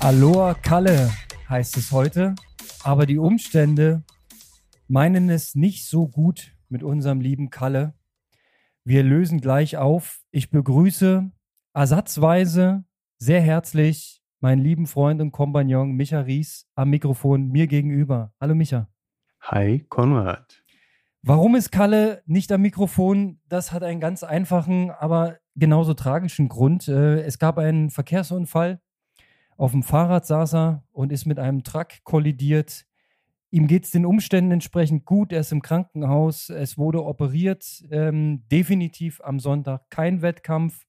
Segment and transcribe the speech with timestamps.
[0.00, 1.10] Aloha Kalle
[1.48, 2.34] heißt es heute,
[2.82, 4.04] aber die Umstände
[4.88, 7.94] meinen es nicht so gut mit unserem lieben Kalle.
[8.84, 10.22] Wir lösen gleich auf.
[10.30, 11.30] Ich begrüße
[11.72, 12.84] ersatzweise
[13.18, 18.34] sehr herzlich meinen lieben Freund und Kompagnon Micha Ries am Mikrofon mir gegenüber.
[18.40, 18.88] Hallo Micha.
[19.40, 20.63] Hi Konrad.
[21.26, 23.40] Warum ist Kalle nicht am Mikrofon?
[23.48, 26.86] Das hat einen ganz einfachen, aber genauso tragischen Grund.
[26.86, 28.78] Äh, es gab einen Verkehrsunfall.
[29.56, 32.84] Auf dem Fahrrad saß er und ist mit einem Truck kollidiert.
[33.50, 35.32] Ihm geht es den Umständen entsprechend gut.
[35.32, 36.50] Er ist im Krankenhaus.
[36.50, 37.64] Es wurde operiert.
[37.90, 40.84] Ähm, definitiv am Sonntag kein Wettkampf.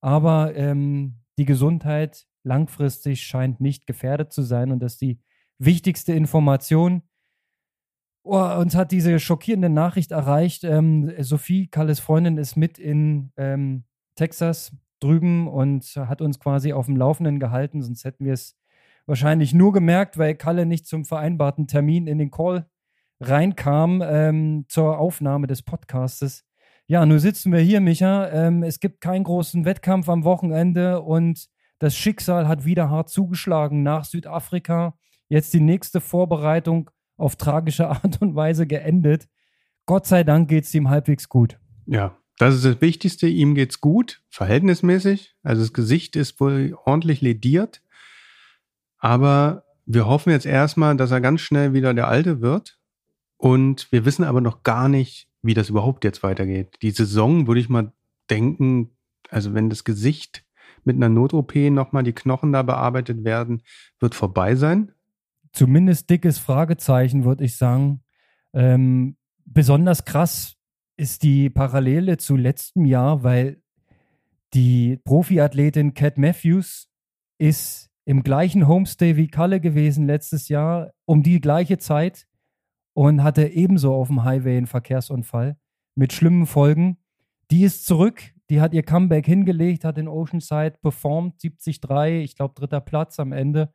[0.00, 4.72] Aber ähm, die Gesundheit langfristig scheint nicht gefährdet zu sein.
[4.72, 5.20] Und das ist die
[5.58, 7.02] wichtigste Information.
[8.30, 10.62] Oh, uns hat diese schockierende Nachricht erreicht.
[10.62, 13.84] Ähm, Sophie, Kalles Freundin, ist mit in ähm,
[14.16, 18.54] Texas drüben und hat uns quasi auf dem Laufenden gehalten, sonst hätten wir es
[19.06, 22.66] wahrscheinlich nur gemerkt, weil Kalle nicht zum vereinbarten Termin in den Call
[23.18, 26.44] reinkam ähm, zur Aufnahme des Podcastes.
[26.86, 28.28] Ja, nun sitzen wir hier, Micha.
[28.28, 31.46] Ähm, es gibt keinen großen Wettkampf am Wochenende und
[31.78, 34.98] das Schicksal hat wieder hart zugeschlagen nach Südafrika.
[35.30, 39.28] Jetzt die nächste Vorbereitung auf tragische Art und Weise geendet.
[39.84, 41.58] Gott sei Dank geht es ihm halbwegs gut.
[41.86, 43.26] Ja, das ist das Wichtigste.
[43.26, 45.34] Ihm geht's gut, verhältnismäßig.
[45.42, 47.82] Also das Gesicht ist wohl ordentlich lediert.
[48.98, 52.78] Aber wir hoffen jetzt erstmal, dass er ganz schnell wieder der Alte wird.
[53.36, 56.76] Und wir wissen aber noch gar nicht, wie das überhaupt jetzt weitergeht.
[56.82, 57.92] Die Saison würde ich mal
[58.30, 58.90] denken,
[59.30, 60.44] also wenn das Gesicht
[60.84, 63.62] mit einer Not-OP nochmal die Knochen da bearbeitet werden,
[64.00, 64.92] wird vorbei sein.
[65.52, 68.02] Zumindest dickes Fragezeichen, würde ich sagen.
[68.52, 70.56] Ähm, besonders krass
[70.96, 73.62] ist die Parallele zu letztem Jahr, weil
[74.54, 76.88] die Profiathletin Cat Matthews
[77.38, 82.26] ist im gleichen Homestay wie Kalle gewesen letztes Jahr um die gleiche Zeit
[82.94, 85.58] und hatte ebenso auf dem Highway einen Verkehrsunfall
[85.94, 86.98] mit schlimmen Folgen.
[87.50, 92.54] Die ist zurück, die hat ihr Comeback hingelegt, hat in Oceanside performt, 73, ich glaube
[92.54, 93.72] dritter Platz am Ende.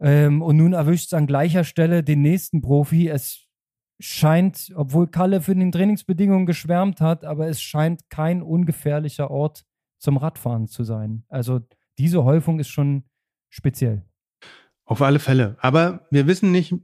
[0.00, 3.08] Ähm, und nun erwischt es an gleicher Stelle den nächsten Profi.
[3.08, 3.46] Es
[3.98, 9.64] scheint, obwohl Kalle für den Trainingsbedingungen geschwärmt hat, aber es scheint kein ungefährlicher Ort
[9.98, 11.24] zum Radfahren zu sein.
[11.28, 11.60] Also
[11.98, 13.04] diese Häufung ist schon
[13.48, 14.04] speziell.
[14.84, 15.56] Auf alle Fälle.
[15.60, 16.74] Aber wir wissen nicht,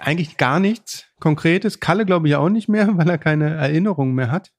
[0.00, 1.80] eigentlich gar nichts Konkretes.
[1.80, 4.52] Kalle glaube ich auch nicht mehr, weil er keine Erinnerung mehr hat.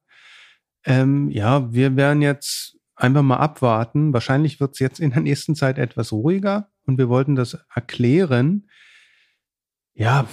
[0.85, 4.13] Ähm, ja, wir werden jetzt einfach mal abwarten.
[4.13, 8.69] Wahrscheinlich wird es jetzt in der nächsten Zeit etwas ruhiger und wir wollten das erklären.
[9.93, 10.27] Ja,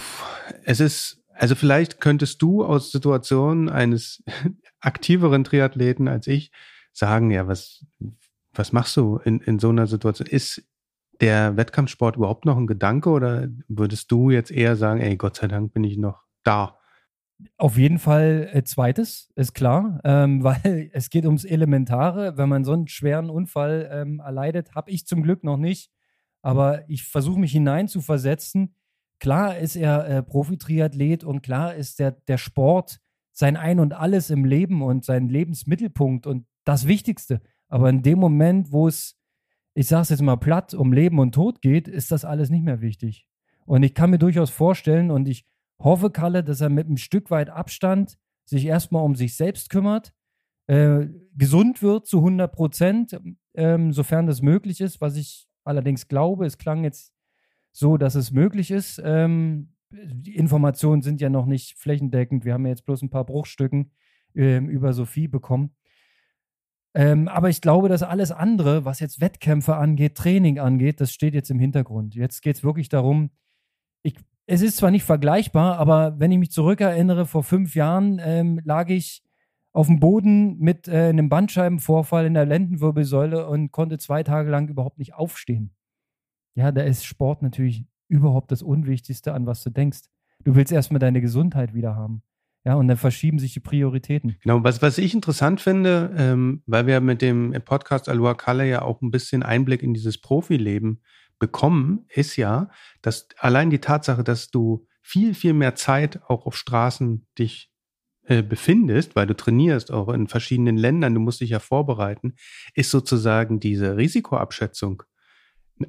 [0.65, 4.23] es ist, also vielleicht könntest du aus Situationen eines
[4.81, 6.51] aktiveren Triathleten als ich
[6.93, 7.87] sagen, ja, was,
[8.53, 10.29] was machst du in, in so einer Situation?
[10.29, 10.67] Ist
[11.21, 15.49] der Wettkampfsport überhaupt noch ein Gedanke oder würdest du jetzt eher sagen, ey, Gott sei
[15.49, 16.79] Dank bin ich noch da?
[17.57, 22.37] Auf jeden Fall äh, zweites, ist klar, ähm, weil es geht ums Elementare.
[22.37, 25.91] Wenn man so einen schweren Unfall ähm, erleidet, habe ich zum Glück noch nicht,
[26.43, 28.75] aber ich versuche mich hineinzuversetzen.
[29.21, 32.99] Klar ist er äh, Profi-Triathlet und klar ist der, der Sport
[33.33, 37.41] sein Ein und Alles im Leben und sein Lebensmittelpunkt und das Wichtigste.
[37.69, 39.17] Aber in dem Moment, wo es
[39.75, 42.65] ich sage es jetzt mal platt, um Leben und Tod geht, ist das alles nicht
[42.65, 43.27] mehr wichtig.
[43.65, 45.47] Und ich kann mir durchaus vorstellen und ich
[45.81, 50.13] hoffe, Kalle, dass er mit einem Stück weit Abstand sich erstmal um sich selbst kümmert,
[50.67, 53.19] äh, gesund wird zu 100 Prozent,
[53.55, 56.47] ähm, sofern das möglich ist, was ich allerdings glaube.
[56.47, 57.13] Es klang jetzt
[57.73, 59.01] so, dass es möglich ist.
[59.05, 62.45] Ähm, die Informationen sind ja noch nicht flächendeckend.
[62.45, 63.93] Wir haben ja jetzt bloß ein paar Bruchstücken
[64.35, 65.75] ähm, über Sophie bekommen.
[66.95, 71.35] Ähm, aber ich glaube, dass alles andere, was jetzt Wettkämpfe angeht, Training angeht, das steht
[71.35, 72.15] jetzt im Hintergrund.
[72.15, 73.31] Jetzt geht es wirklich darum,
[74.03, 74.15] ich,
[74.47, 78.91] es ist zwar nicht vergleichbar, aber wenn ich mich zurückerinnere, vor fünf Jahren ähm, lag
[78.91, 79.23] ich
[79.73, 84.69] auf dem Boden mit äh, einem Bandscheibenvorfall in der Lendenwirbelsäule und konnte zwei Tage lang
[84.69, 85.75] überhaupt nicht aufstehen.
[86.55, 90.03] Ja, da ist Sport natürlich überhaupt das Unwichtigste, an was du denkst.
[90.45, 92.23] Du willst erstmal deine Gesundheit wieder haben.
[92.65, 94.37] Ja, und dann verschieben sich die Prioritäten.
[94.43, 98.83] Genau, was, was ich interessant finde, ähm, weil wir mit dem Podcast Aloha Kalle ja
[98.83, 101.01] auch ein bisschen Einblick in dieses Profileben
[101.41, 102.71] bekommen, ist ja,
[103.01, 107.72] dass allein die Tatsache, dass du viel, viel mehr Zeit auch auf Straßen dich
[108.25, 112.35] äh, befindest, weil du trainierst, auch in verschiedenen Ländern, du musst dich ja vorbereiten,
[112.75, 115.03] ist sozusagen diese Risikoabschätzung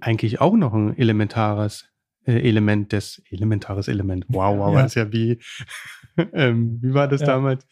[0.02, 1.90] eigentlich auch noch ein elementares
[2.26, 4.26] äh, Element des, elementares Element.
[4.30, 4.86] Wow, wow, ja.
[4.86, 5.40] ist ja wie,
[6.34, 7.28] ähm, wie war das ja.
[7.28, 7.68] damals?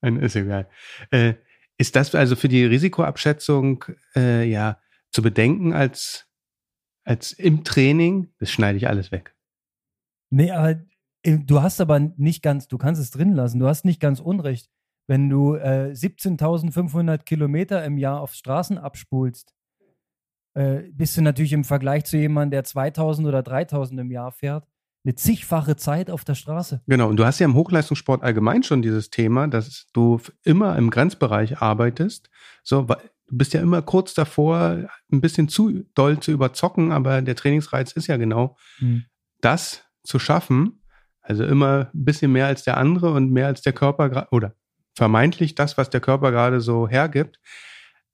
[0.00, 0.68] Ein, ist egal.
[1.10, 1.34] Äh,
[1.76, 4.78] Ist das also für die Risikoabschätzung äh, ja
[5.10, 6.26] zu bedenken als,
[7.04, 8.32] als im Training?
[8.38, 9.34] Das schneide ich alles weg.
[10.30, 10.80] Nee, aber
[11.24, 14.70] du hast aber nicht ganz, du kannst es drin lassen, du hast nicht ganz Unrecht.
[15.06, 19.54] Wenn du äh, 17.500 Kilometer im Jahr auf Straßen abspulst,
[20.54, 24.66] äh, bist du natürlich im Vergleich zu jemandem, der 2000 oder 3000 im Jahr fährt,
[25.04, 26.82] eine zigfache Zeit auf der Straße.
[26.86, 30.90] Genau, und du hast ja im Hochleistungssport allgemein schon dieses Thema, dass du immer im
[30.90, 32.28] Grenzbereich arbeitest.
[32.62, 32.96] So, du
[33.30, 38.08] bist ja immer kurz davor, ein bisschen zu doll zu überzocken, aber der Trainingsreiz ist
[38.08, 39.04] ja genau mhm.
[39.40, 40.79] das zu schaffen.
[41.22, 44.54] Also immer ein bisschen mehr als der andere und mehr als der Körper oder
[44.94, 47.40] vermeintlich das, was der Körper gerade so hergibt.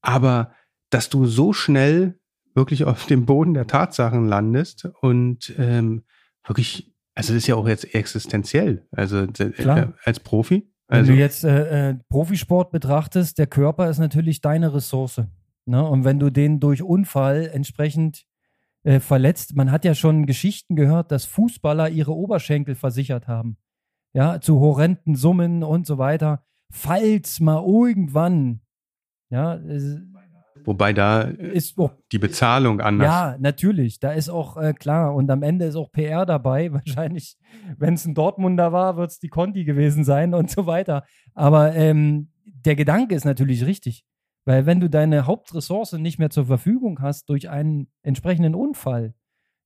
[0.00, 0.53] Aber
[0.91, 2.19] dass du so schnell
[2.55, 6.05] wirklich auf dem Boden der Tatsachen landest und ähm,
[6.47, 10.73] wirklich, also das ist ja auch jetzt existenziell, also äh, als Profi.
[10.88, 11.09] Also.
[11.09, 15.23] Wenn du jetzt äh, äh, Profisport betrachtest, der Körper ist natürlich deine Ressource.
[15.67, 15.85] Ne?
[15.85, 18.25] Und wenn du den durch Unfall entsprechend
[18.87, 23.56] äh, verletzt, man hat ja schon Geschichten gehört, dass Fußballer ihre Oberschenkel versichert haben.
[24.12, 26.44] Ja, zu horrenden Summen und so weiter.
[26.71, 28.61] Falls mal irgendwann,
[29.29, 29.59] ja,
[30.65, 33.06] Wobei da ist auch, die Bezahlung anders.
[33.06, 34.00] Ja, natürlich.
[34.00, 35.15] Da ist auch äh, klar.
[35.15, 36.73] Und am Ende ist auch PR dabei.
[36.73, 37.37] Wahrscheinlich,
[37.77, 41.05] wenn es ein Dortmunder war, wird es die Conti gewesen sein und so weiter.
[41.35, 44.05] Aber ähm, der Gedanke ist natürlich richtig.
[44.47, 49.15] Weil wenn du deine Hauptressource nicht mehr zur Verfügung hast durch einen entsprechenden Unfall,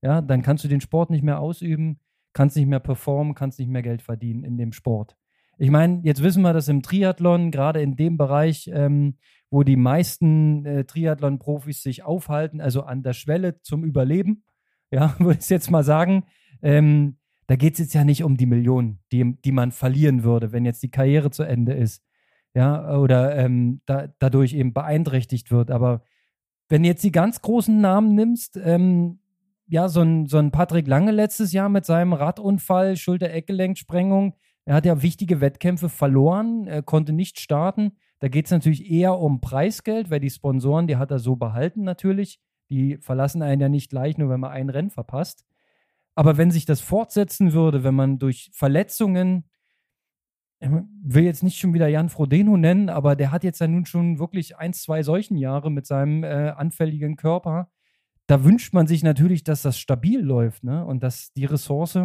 [0.03, 2.01] ja, dann kannst du den Sport nicht mehr ausüben,
[2.33, 5.17] kannst nicht mehr performen, kannst nicht mehr Geld verdienen in dem Sport.
[5.59, 9.19] Ich meine, jetzt wissen wir, dass im Triathlon, gerade in dem Bereich, ähm,
[9.51, 14.45] wo die meisten äh, Triathlon-Profis sich aufhalten, also an der Schwelle zum Überleben,
[14.91, 16.25] ja, würde ich jetzt mal sagen.
[16.63, 17.19] Ähm,
[17.49, 20.65] da geht es jetzt ja nicht um die Millionen, die, die man verlieren würde, wenn
[20.65, 22.03] jetzt die Karriere zu Ende ist.
[22.55, 25.71] Ja, oder ähm, da, dadurch eben beeinträchtigt wird.
[25.71, 26.03] Aber
[26.69, 29.21] wenn du jetzt die ganz großen Namen nimmst, ähm,
[29.69, 34.85] ja, so ein, so ein Patrick Lange letztes Jahr mit seinem Radunfall, Schulter-Eckgelenksprengung, er hat
[34.85, 37.93] ja wichtige Wettkämpfe verloren, er konnte nicht starten.
[38.19, 41.83] Da geht es natürlich eher um Preisgeld, weil die Sponsoren, die hat er so behalten
[41.83, 42.41] natürlich.
[42.69, 45.45] Die verlassen einen ja nicht gleich, nur wenn man ein Rennen verpasst.
[46.15, 49.50] Aber wenn sich das fortsetzen würde, wenn man durch Verletzungen,
[50.61, 54.19] will jetzt nicht schon wieder Jan Frodeno nennen, aber der hat jetzt ja nun schon
[54.19, 57.71] wirklich ein, zwei solchen Jahre mit seinem äh, anfälligen Körper.
[58.27, 60.85] Da wünscht man sich natürlich, dass das stabil läuft ne?
[60.85, 61.99] und dass die Ressource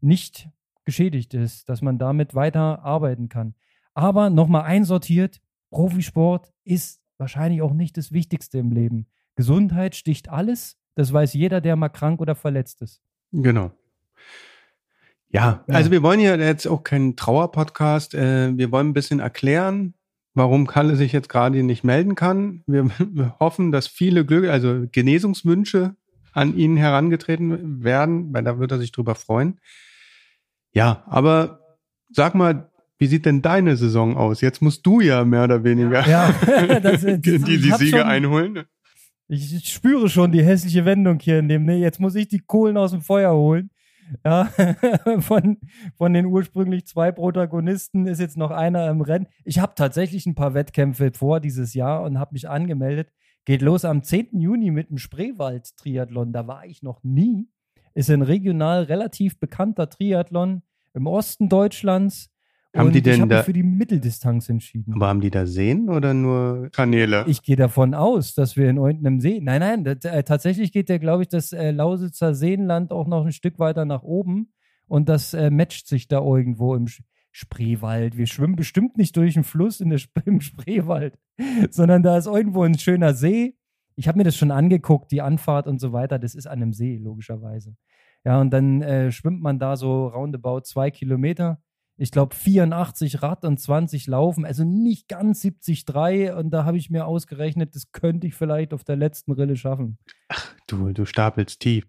[0.00, 0.48] nicht
[0.84, 3.54] geschädigt ist, dass man damit weiter arbeiten kann.
[3.94, 9.06] Aber nochmal einsortiert, Profisport ist wahrscheinlich auch nicht das Wichtigste im Leben.
[9.36, 10.78] Gesundheit sticht alles.
[10.94, 13.02] Das weiß jeder, der mal krank oder verletzt ist.
[13.30, 13.70] Genau.
[15.32, 15.74] Ja, ja.
[15.74, 18.14] also wir wollen ja jetzt auch keinen Trauerpodcast.
[18.14, 19.94] Äh, wir wollen ein bisschen erklären,
[20.34, 22.62] warum Kalle sich jetzt gerade nicht melden kann.
[22.66, 25.94] Wir, wir hoffen, dass viele Glück, also Genesungswünsche
[26.32, 29.60] an ihn herangetreten werden, weil da wird er sich drüber freuen.
[30.72, 31.60] Ja, aber
[32.12, 34.40] sag mal, wie sieht denn deine Saison aus?
[34.40, 36.32] Jetzt musst du ja mehr oder weniger ja,
[36.80, 38.64] das, das, die, die Siege schon, einholen.
[39.26, 42.76] Ich spüre schon die hässliche Wendung hier in dem, ne, jetzt muss ich die Kohlen
[42.76, 43.70] aus dem Feuer holen.
[44.24, 44.44] Ja,
[45.20, 45.58] von,
[45.96, 49.26] von den ursprünglich zwei Protagonisten ist jetzt noch einer im Rennen.
[49.44, 53.12] Ich habe tatsächlich ein paar Wettkämpfe vor dieses Jahr und habe mich angemeldet.
[53.44, 54.38] Geht los am 10.
[54.38, 56.32] Juni mit dem Spreewald-Triathlon.
[56.32, 57.48] Da war ich noch nie.
[57.94, 60.62] Ist ein regional relativ bekannter Triathlon
[60.94, 62.30] im Osten Deutschlands
[62.76, 64.94] haben und die denn ich habe mich für die Mitteldistanz entschieden.
[64.94, 67.24] Aber haben die da Seen oder nur Kanäle?
[67.26, 69.40] Ich gehe davon aus, dass wir in irgendeinem See.
[69.42, 73.24] Nein, nein, das, äh, tatsächlich geht der, glaube ich, das äh, Lausitzer Seenland auch noch
[73.26, 74.52] ein Stück weiter nach oben.
[74.86, 76.86] Und das äh, matcht sich da irgendwo im
[77.32, 78.16] Spreewald.
[78.16, 81.18] Wir schwimmen bestimmt nicht durch einen Fluss in der Sp im Spreewald,
[81.70, 83.56] sondern da ist irgendwo ein schöner See.
[83.96, 86.18] Ich habe mir das schon angeguckt, die Anfahrt und so weiter.
[86.18, 87.74] Das ist an einem See, logischerweise.
[88.24, 91.60] Ja, und dann äh, schwimmt man da so roundabout zwei Kilometer
[92.00, 96.88] ich glaube 84 Rad und 20 Laufen, also nicht ganz 70,3 und da habe ich
[96.88, 99.98] mir ausgerechnet, das könnte ich vielleicht auf der letzten Rille schaffen.
[100.28, 101.86] Ach, du, du stapelst tief.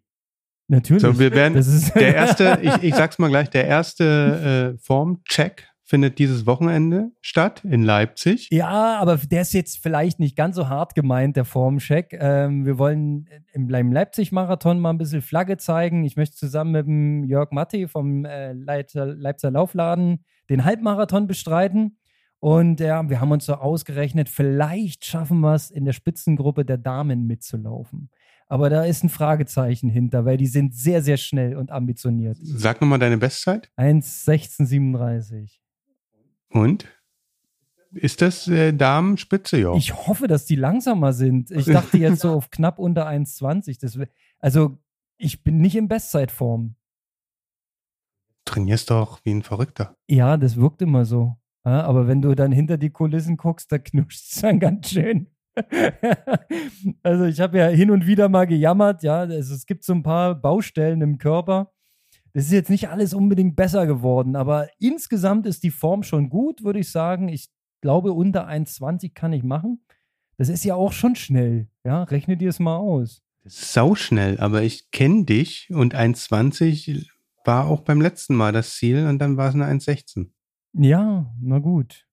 [0.68, 1.01] Natürlich.
[1.01, 1.53] So, wir werden
[1.96, 7.66] der erste, ich, ich sag's mal gleich, der erste äh, Formcheck findet dieses Wochenende statt
[7.66, 8.48] in Leipzig.
[8.50, 12.18] Ja, aber der ist jetzt vielleicht nicht ganz so hart gemeint, der Formcheck.
[12.18, 16.06] Ähm, wir wollen im, Leipzig-Marathon mal ein bisschen Flagge zeigen.
[16.06, 21.98] Ich möchte zusammen mit dem Jörg Matti vom äh, Leipziger Laufladen den Halbmarathon bestreiten.
[22.40, 26.78] Und ja, wir haben uns so ausgerechnet, vielleicht schaffen wir es in der Spitzengruppe der
[26.78, 28.10] Damen mitzulaufen.
[28.48, 32.38] Aber da ist ein Fragezeichen hinter, weil die sind sehr, sehr schnell und ambitioniert.
[32.42, 33.70] Sag nochmal deine Bestzeit.
[33.78, 35.62] 1,1637.
[36.51, 36.88] Und?
[37.93, 39.74] ist das äh, Damenspitze, ja.
[39.75, 41.51] Ich hoffe, dass die langsamer sind.
[41.51, 43.79] Ich dachte jetzt so auf knapp unter 1,20.
[43.81, 44.08] Das wär-
[44.39, 44.77] Also,
[45.17, 46.75] ich bin nicht in Bestzeitform.
[48.46, 49.98] Trainierst doch wie ein Verrückter.
[50.08, 51.36] Ja, das wirkt immer so.
[51.65, 55.27] Ja, aber wenn du dann hinter die Kulissen guckst, da knirscht es dann ganz schön.
[57.03, 60.01] also ich habe ja hin und wieder mal gejammert, ja, also es gibt so ein
[60.01, 61.72] paar Baustellen im Körper.
[62.34, 66.64] Das ist jetzt nicht alles unbedingt besser geworden, aber insgesamt ist die Form schon gut,
[66.64, 67.28] würde ich sagen.
[67.28, 67.50] Ich
[67.82, 69.84] glaube, unter 1,20 kann ich machen.
[70.38, 71.68] Das ist ja auch schon schnell.
[71.84, 73.22] Ja, rechne dir es mal aus.
[73.44, 77.08] Das ist sauschnell, aber ich kenne dich und 1,20
[77.44, 80.30] war auch beim letzten Mal das Ziel und dann war es eine 1,16.
[80.74, 82.08] Ja, na gut.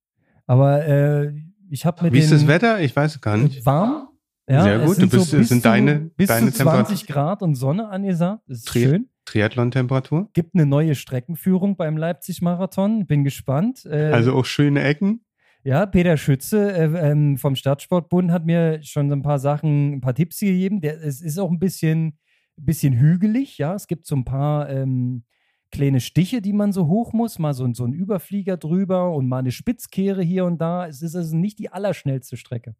[0.47, 1.33] Aber äh,
[1.69, 2.81] ich habe mit Wie ist das Wetter?
[2.81, 3.65] Ich weiß es gar nicht.
[3.65, 4.07] warm.
[4.49, 7.43] Ja, Sehr gut, du bist- so bis sind zu, deine- bis deine zu 20 Grad
[7.43, 8.41] und Sonne angesagt.
[8.47, 9.09] Das ist Tri- schön.
[9.29, 10.29] Triathlon-Temperatur?
[10.33, 13.05] Gibt eine neue Streckenführung beim Leipzig-Marathon.
[13.05, 13.85] Bin gespannt.
[13.85, 15.23] Äh, Also auch schöne Ecken.
[15.63, 20.01] ja, Peter Schütze äh, ähm, vom Stadtsportbund hat mir schon so ein paar Sachen, ein
[20.01, 20.81] paar Tipps gegeben.
[20.81, 22.17] Der, es ist auch ein bisschen,
[22.57, 23.57] bisschen hügelig.
[23.57, 25.23] Ja, es gibt so ein paar ähm,
[25.71, 27.37] kleine Stiche, die man so hoch muss.
[27.39, 30.87] Mal so, so ein Überflieger drüber und mal eine Spitzkehre hier und da.
[30.87, 32.75] Es ist also nicht die allerschnellste Strecke.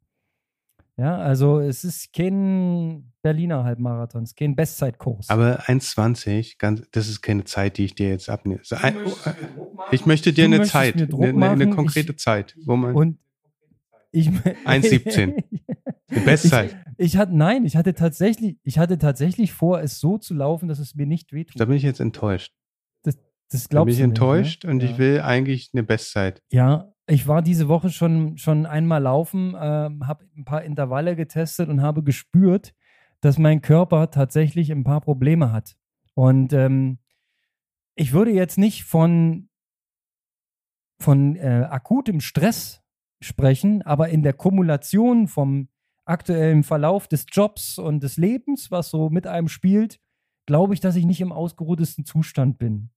[0.99, 5.29] Ja, also es ist kein Berliner Halbmarathon, es ist kein Bestzeitkurs.
[5.29, 8.59] Aber 1,20, ganz, das ist keine Zeit, die ich dir jetzt abnehme.
[8.63, 8.97] So ein,
[9.91, 12.93] ich möchte dir Du eine Zeit, mir Druck eine, eine, eine konkrete Zeit, wo man
[12.95, 13.17] und
[14.11, 14.27] ich
[14.65, 15.41] 1,17.
[16.09, 16.75] die Bestzeit.
[16.97, 20.67] Ich, ich hatte nein, ich hatte tatsächlich, ich hatte tatsächlich vor, es so zu laufen,
[20.67, 21.61] dass es mir nicht wehtut.
[21.61, 22.53] Da bin ich jetzt enttäuscht.
[23.03, 24.71] Das Da bin glaubst ich du nicht, enttäuscht ne?
[24.71, 24.89] und ja.
[24.89, 26.41] ich will eigentlich eine Bestzeit.
[26.51, 31.67] Ja, ich war diese Woche schon, schon einmal laufen, ähm, habe ein paar Intervalle getestet
[31.67, 32.75] und habe gespürt,
[33.21, 35.75] dass mein Körper tatsächlich ein paar Probleme hat.
[36.13, 36.99] Und ähm,
[37.95, 39.49] ich würde jetzt nicht von,
[40.99, 42.83] von äh, akutem Stress
[43.21, 45.69] sprechen, aber in der Kumulation vom
[46.05, 49.99] aktuellen Verlauf des Jobs und des Lebens, was so mit einem spielt,
[50.45, 52.91] glaube ich, dass ich nicht im ausgeruhtesten Zustand bin.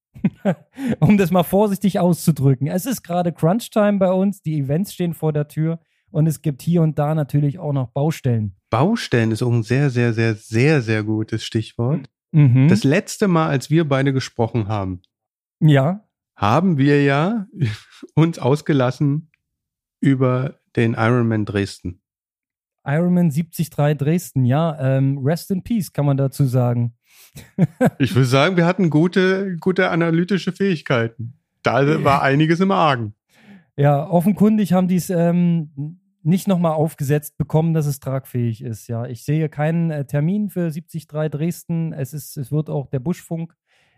[1.01, 2.67] um das mal vorsichtig auszudrücken.
[2.67, 6.63] Es ist gerade Crunch-Time bei uns, die Events stehen vor der Tür und es gibt
[6.63, 8.55] hier und da natürlich auch noch Baustellen.
[8.71, 12.11] Baustellen ist auch ein sehr, sehr, sehr, sehr, sehr gutes Stichwort.
[12.33, 12.69] Mhm.
[12.69, 15.03] Das letzte Mal, als wir beide gesprochen haben,
[15.61, 16.05] ja,
[16.37, 17.47] haben wir ja
[18.15, 19.31] uns ausgelassen
[20.01, 22.03] über den Ironman Dresden.
[22.85, 26.95] Ironman 73 Dresden, ja, ähm, Rest in Peace kann man dazu sagen.
[27.99, 31.35] Ich würde sagen, wir hatten gute, gute analytische Fähigkeiten.
[31.63, 33.15] Da war einiges im Argen.
[33.77, 38.89] Ja, offenkundig haben die es ähm, nicht nochmal aufgesetzt bekommen, dass es tragfähig ist.
[38.89, 41.93] Ja, ich sehe keinen äh, Termin für 73 Dresden.
[41.93, 43.55] Es ist, es wird auch der Buschfunk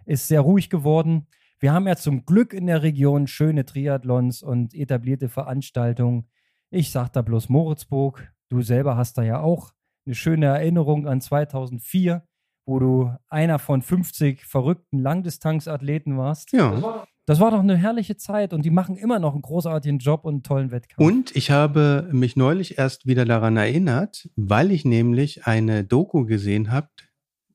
[0.07, 1.27] ist sehr ruhig geworden.
[1.59, 6.29] Wir haben ja zum Glück in der Region schöne Triathlons und etablierte Veranstaltungen.
[6.71, 8.33] Ich sag da bloß Moritzburg.
[8.49, 9.73] Du selber hast da ja auch
[10.05, 12.27] eine schöne Erinnerung an 2004,
[12.67, 16.53] wo du einer von 50 verrückten Langdistanzathleten warst.
[16.53, 17.05] Ja.
[17.27, 20.35] Das war doch eine herrliche Zeit und die machen immer noch einen großartigen Job und
[20.35, 21.07] einen tollen Wettkampf.
[21.07, 26.71] Und ich habe mich neulich erst wieder daran erinnert, weil ich nämlich eine Doku gesehen
[26.71, 26.89] habe,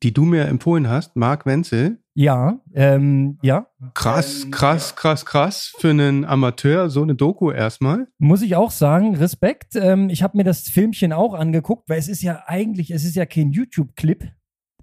[0.01, 1.99] die du mir empfohlen hast, Marc Wenzel.
[2.15, 8.07] Ja, ähm, ja, Krass, krass, krass, krass für einen Amateur, so eine Doku erstmal.
[8.17, 9.75] muss ich auch sagen, Respekt.
[9.75, 13.15] Ähm, ich habe mir das Filmchen auch angeguckt, weil es ist ja eigentlich, es ist
[13.15, 14.23] ja kein YouTube-Clip.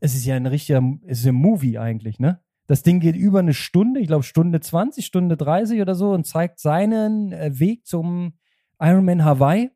[0.01, 2.41] Es ist ja ein richtiger, es ist ein Movie eigentlich, ne?
[2.67, 6.27] Das Ding geht über eine Stunde, ich glaube Stunde 20, Stunde 30 oder so und
[6.27, 8.35] zeigt seinen äh, Weg zum
[8.81, 9.71] Ironman Hawaii.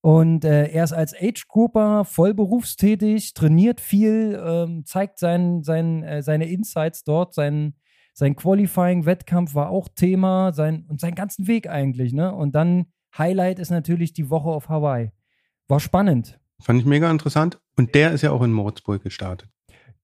[0.00, 6.22] Und äh, er ist als Age-Grupper voll berufstätig, trainiert viel, ähm, zeigt sein, sein, äh,
[6.22, 7.74] seine Insights dort, sein,
[8.12, 12.12] sein Qualifying-Wettkampf war auch Thema sein, und seinen ganzen Weg eigentlich.
[12.12, 12.34] Ne?
[12.34, 15.12] Und dann Highlight ist natürlich die Woche auf Hawaii.
[15.68, 16.40] War spannend.
[16.60, 17.60] Fand ich mega interessant.
[17.76, 19.48] Und der ist ja auch in Moritzburg gestartet.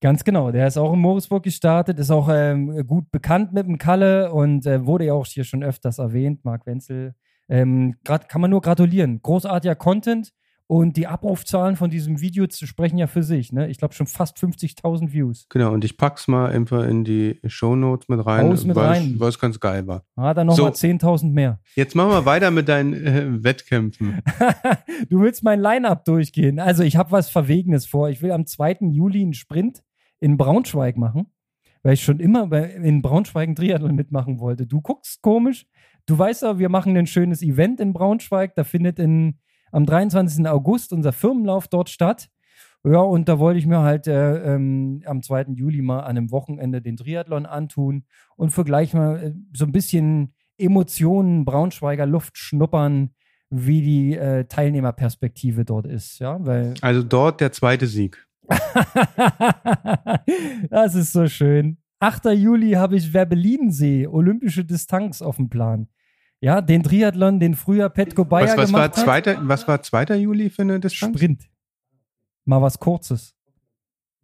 [0.00, 0.52] Ganz genau.
[0.52, 4.64] Der ist auch in Moritzburg gestartet, ist auch ähm, gut bekannt mit dem Kalle und
[4.64, 7.14] äh, wurde ja auch hier schon öfters erwähnt, Marc Wenzel.
[7.48, 9.20] Ähm, grad, kann man nur gratulieren.
[9.22, 10.32] Großartiger Content
[10.70, 13.52] und die Abrufzahlen von diesem Video sprechen ja für sich.
[13.52, 13.68] Ne?
[13.68, 15.46] Ich glaube schon fast 50.000 Views.
[15.48, 19.12] Genau, und ich pack's mal einfach in die Shownotes mit rein, mit weil rein.
[19.14, 20.04] es- weil es ganz geil war.
[20.16, 20.86] Hat er nochmal So.
[20.86, 21.58] 10.000 mehr.
[21.74, 24.20] Jetzt machen wir weiter mit deinen äh, Wettkämpfen.
[25.08, 26.58] du willst mein Line-Up durchgehen.
[26.60, 28.10] Also ich habe was Verwegenes vor.
[28.10, 28.78] Ich will am 2.
[28.90, 29.82] Juli einen Sprint
[30.20, 31.28] in Braunschweig machen,
[31.82, 34.66] weil ich schon immer bei, in Braunschweig einen Triathlon mitmachen wollte.
[34.66, 35.66] Du guckst komisch.
[36.04, 38.54] Du weißt aber, wir machen ein schönes Event in Braunschweig.
[38.54, 39.38] Da findet in,
[39.72, 40.48] am 23.
[40.48, 42.28] August unser Firmenlauf dort statt.
[42.84, 45.46] Ja, und da wollte ich mir halt äh, ähm, am 2.
[45.54, 48.04] Juli mal an einem Wochenende den Triathlon antun
[48.36, 53.10] und für gleich mal äh, so ein bisschen Emotionen, Braunschweiger Luft schnuppern,
[53.50, 56.18] wie die äh, Teilnehmerperspektive dort ist.
[56.18, 58.26] Ja, weil Also dort der zweite Sieg.
[60.70, 61.78] das ist so schön.
[62.00, 62.26] 8.
[62.26, 65.88] Juli habe ich Werbelinsee, olympische Distanz auf dem Plan.
[66.40, 69.04] Ja, den Triathlon, den früher Petko Bayer Was, was, war gemacht hat.
[69.04, 70.16] zweiter, was war 2.
[70.16, 71.16] Juli für eine Distanz?
[71.16, 71.50] Sprint.
[72.44, 73.34] Mal was Kurzes.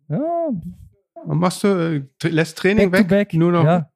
[0.08, 0.20] Ja,
[1.24, 3.08] Und machst du, äh, lässt Training back weg?
[3.30, 3.34] back.
[3.34, 3.64] Nur noch.
[3.64, 3.90] Ja.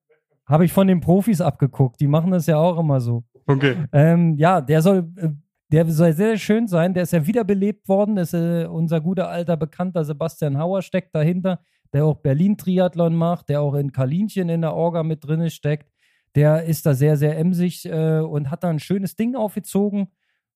[0.46, 2.00] Habe ich von den Profis abgeguckt.
[2.00, 3.24] Die machen das ja auch immer so.
[3.46, 3.76] Okay.
[3.92, 5.28] Ähm, ja, der soll, äh,
[5.70, 6.94] der soll sehr, sehr schön sein.
[6.94, 8.16] Der ist ja wiederbelebt worden.
[8.16, 11.60] Das ist äh, unser guter alter Bekannter Sebastian Hauer steckt dahinter,
[11.92, 15.90] der auch Berlin-Triathlon macht, der auch in Kalinchen in der Orga mit drin steckt.
[16.34, 20.08] Der ist da sehr, sehr emsig äh, und hat da ein schönes Ding aufgezogen.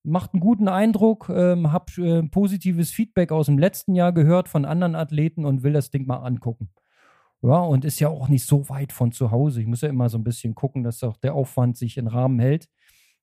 [0.04, 4.64] Macht einen guten Eindruck, ähm, hab äh, positives Feedback aus dem letzten Jahr gehört von
[4.64, 6.70] anderen Athleten und will das Ding mal angucken.
[7.42, 9.60] Ja, und ist ja auch nicht so weit von zu Hause.
[9.60, 12.38] Ich muss ja immer so ein bisschen gucken, dass auch der Aufwand sich in Rahmen
[12.38, 12.68] hält.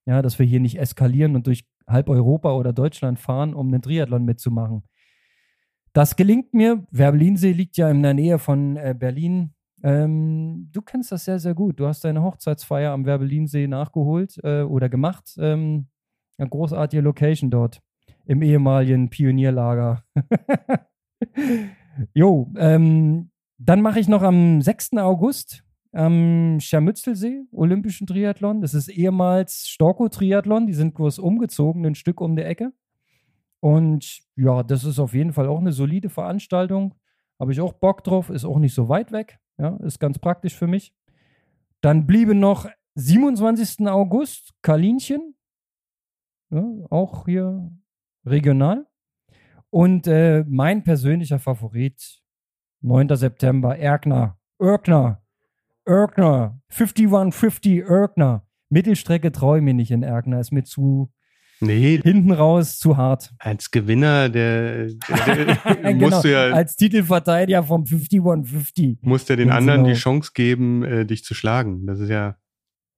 [0.05, 3.81] Ja, dass wir hier nicht eskalieren und durch halb Europa oder Deutschland fahren, um einen
[3.81, 4.83] Triathlon mitzumachen.
[5.93, 6.85] Das gelingt mir.
[6.91, 9.53] Werbelinsee liegt ja in der Nähe von äh, Berlin.
[9.83, 11.79] Ähm, du kennst das sehr, sehr gut.
[11.79, 15.35] Du hast deine Hochzeitsfeier am Werbelinsee nachgeholt äh, oder gemacht.
[15.37, 15.87] Ähm,
[16.37, 17.81] eine großartige Location dort
[18.25, 20.03] im ehemaligen Pionierlager.
[22.13, 24.97] jo, ähm, dann mache ich noch am 6.
[24.97, 28.61] August am Scharmützelsee Olympischen Triathlon.
[28.61, 30.67] Das ist ehemals Storko-Triathlon.
[30.67, 32.71] Die sind kurz umgezogen, ein Stück um die Ecke.
[33.59, 36.95] Und ja, das ist auf jeden Fall auch eine solide Veranstaltung.
[37.39, 39.39] Habe ich auch Bock drauf, ist auch nicht so weit weg.
[39.59, 40.93] Ja, ist ganz praktisch für mich.
[41.81, 43.87] Dann bliebe noch 27.
[43.87, 45.35] August Kalinchen.
[46.49, 47.71] Ja, auch hier
[48.25, 48.87] regional.
[49.69, 52.23] Und äh, mein persönlicher Favorit,
[52.81, 53.15] 9.
[53.15, 54.39] September, Erkner.
[54.57, 55.21] Erkner.
[55.85, 56.59] Erkner.
[56.69, 58.47] 5150 Erkner.
[58.69, 60.39] Mittelstrecke traue ich mir nicht in Erkner.
[60.39, 61.11] Ist mir zu
[61.61, 63.31] Nee, hinten raus zu hart.
[63.39, 65.55] als Gewinner, der, der, der
[65.93, 68.99] Genau, musst du ja, Als Titelverteidiger vom 5150.
[69.01, 69.93] musst ja den anderen genau.
[69.93, 71.85] die Chance geben, äh, dich zu schlagen.
[71.85, 72.37] Das ist ja,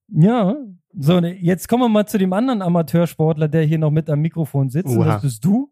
[0.10, 0.56] Ja.
[0.94, 4.20] So, ne, jetzt kommen wir mal zu dem anderen Amateursportler, der hier noch mit am
[4.20, 4.94] Mikrofon sitzt.
[4.96, 5.72] Das bist du.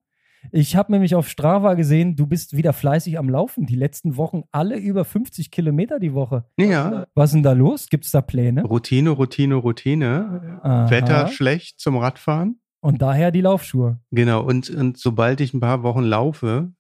[0.51, 3.65] Ich habe nämlich auf Strava gesehen, du bist wieder fleißig am Laufen.
[3.65, 6.45] Die letzten Wochen alle über 50 Kilometer die Woche.
[6.57, 7.87] ja, Was ist denn da los?
[7.89, 8.63] Gibt es da Pläne?
[8.63, 10.59] Routine, Routine, Routine.
[10.63, 10.89] Aha.
[10.89, 12.61] Wetter schlecht zum Radfahren.
[12.81, 13.99] Und daher die Laufschuhe.
[14.11, 16.71] Genau, und, und sobald ich ein paar Wochen laufe,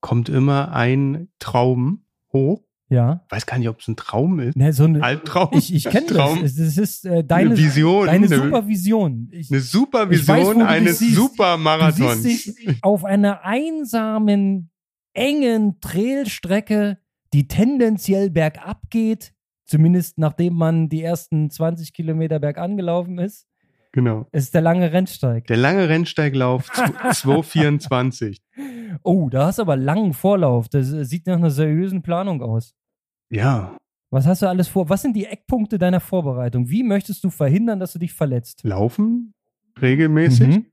[0.00, 2.62] kommt immer ein Traum hoch.
[2.88, 3.24] Ja.
[3.30, 4.56] Weiß gar nicht, ob es ein Traum ist.
[4.56, 5.48] Ne, so eine, Albtraum.
[5.52, 6.16] ich ich kenne das.
[6.16, 6.44] Traum.
[6.44, 8.06] Es ist äh, deine, eine Vision.
[8.06, 9.28] deine eine, Supervision.
[9.32, 10.98] Ich, eine super Ich weiß, eines.
[11.00, 12.22] Supermarathons.
[12.22, 14.70] Du siehst dich auf einer einsamen,
[15.14, 16.98] engen Trailstrecke,
[17.32, 19.32] die tendenziell bergab geht,
[19.64, 23.48] zumindest nachdem man die ersten 20 Kilometer bergan gelaufen ist,
[23.96, 24.28] Genau.
[24.30, 25.46] ist der lange Rennsteig.
[25.46, 26.70] Der lange Rennsteiglauf
[27.12, 28.42] 224.
[29.02, 30.68] Oh, da hast du aber langen Vorlauf.
[30.68, 32.74] Das sieht nach einer seriösen Planung aus.
[33.30, 33.74] Ja,
[34.10, 34.90] Was hast du alles vor?
[34.90, 36.68] Was sind die Eckpunkte deiner Vorbereitung?
[36.68, 38.60] Wie möchtest du verhindern, dass du dich verletzt?
[38.64, 39.32] laufen
[39.80, 40.46] regelmäßig.
[40.58, 40.66] Mhm.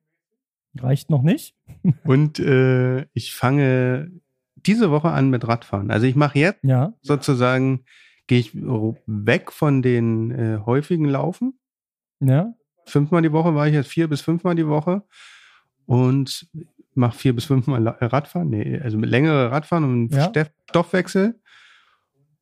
[0.79, 1.55] Reicht noch nicht?
[2.03, 4.11] Und äh, ich fange
[4.57, 5.91] diese Woche an mit Radfahren.
[5.91, 6.93] Also ich mache jetzt Ja.
[7.01, 7.85] sozusagen,
[8.27, 11.57] gehe ich weg von den äh, häufigen Laufen.
[12.19, 12.53] Ja.
[12.85, 15.03] Fünfmal die Woche war ich jetzt vier bis fünfmal die Woche
[15.85, 16.47] und
[16.95, 18.49] mache vier bis fünfmal äh, Radfahren.
[18.49, 20.31] Nee, also mit längere Radfahren und Ja.
[20.69, 21.39] Stoffwechsel.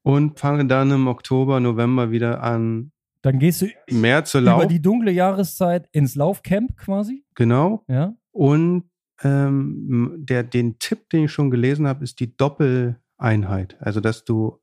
[0.03, 4.69] Und fange dann im Oktober, November wieder an, Dann gehst du mehr zu über laufen.
[4.69, 7.23] die dunkle Jahreszeit ins Laufcamp quasi.
[7.35, 7.83] Genau.
[7.87, 8.15] Ja.
[8.31, 8.85] Und
[9.23, 13.77] ähm, der, den Tipp, den ich schon gelesen habe, ist die Doppeleinheit.
[13.79, 14.59] Also, dass du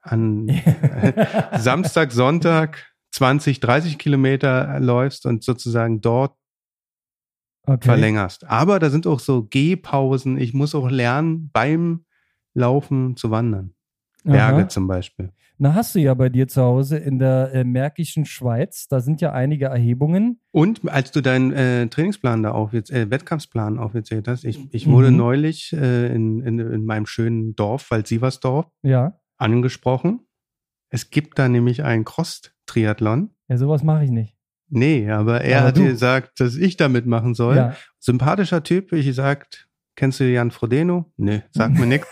[0.00, 0.50] an
[1.58, 6.34] Samstag, Sonntag 20, 30 Kilometer läufst und sozusagen dort
[7.64, 7.86] Okay.
[7.86, 8.44] verlängerst.
[8.48, 10.36] Aber da sind auch so Gehpausen.
[10.36, 12.04] Ich muss auch lernen, beim
[12.54, 13.74] Laufen zu wandern.
[14.24, 14.68] Berge Aha.
[14.68, 15.30] zum Beispiel.
[15.58, 18.88] Na, hast du ja bei dir zu Hause in der äh, Märkischen Schweiz.
[18.88, 20.40] Da sind ja einige Erhebungen.
[20.50, 25.12] Und als du deinen äh, Trainingsplan da auf äh, Wettkampfplan aufgezählt hast, ich, ich wurde
[25.12, 25.16] Mhm.
[25.18, 29.20] neulich äh, in, in, in meinem schönen Dorf, Waldsiversdorf, Ja.
[29.38, 30.26] angesprochen.
[30.90, 32.04] Es gibt da nämlich einen
[32.72, 33.30] Cross-Triathlon.
[33.48, 34.36] Ja, sowas mache ich nicht.
[34.68, 35.84] Nee, aber er Aber hat du.
[35.84, 37.56] gesagt, dass ich da mitmachen soll.
[37.56, 37.76] Ja.
[37.98, 41.12] Sympathischer Typ, wie ich gesagt, kennst du Jan Frodeno?
[41.18, 42.06] Nee, sagt mir nix.